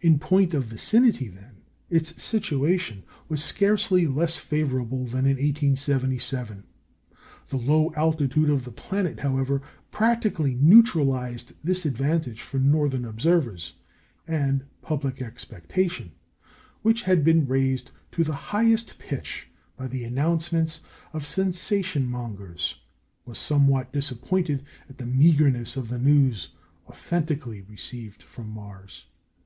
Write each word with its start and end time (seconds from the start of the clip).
In 0.00 0.18
point 0.18 0.54
of 0.54 0.64
vicinity, 0.64 1.28
then, 1.28 1.56
its 1.90 2.22
situation 2.22 3.02
was 3.28 3.44
scarcely 3.44 4.06
less 4.06 4.38
favourable 4.38 5.04
than 5.04 5.26
in 5.26 5.32
1877. 5.36 6.64
The 7.50 7.56
low 7.58 7.92
altitude 7.94 8.48
of 8.48 8.64
the 8.64 8.72
planet, 8.72 9.20
however, 9.20 9.60
practically 9.90 10.54
neutralised 10.54 11.52
this 11.62 11.84
advantage 11.84 12.40
for 12.40 12.58
northern 12.58 13.04
observers, 13.04 13.74
and 14.26 14.64
public 14.80 15.20
expectation, 15.20 16.12
which 16.80 17.02
had 17.02 17.22
been 17.22 17.46
raised 17.46 17.90
to 18.12 18.24
the 18.24 18.48
highest 18.56 18.98
pitch 18.98 19.50
by 19.76 19.86
the 19.86 20.02
announcements 20.02 20.80
of 21.12 21.26
sensation 21.26 22.06
mongers, 22.06 22.80
was 23.26 23.38
somewhat 23.38 23.92
disappointed 23.92 24.64
at 24.88 24.96
the 24.96 25.04
"meagreness" 25.04 25.76
of 25.76 25.88
the 25.90 25.98
news 25.98 26.54
authentically 26.88 27.60
received 27.60 28.22
from 28.22 28.48
Mars. 28.48 29.04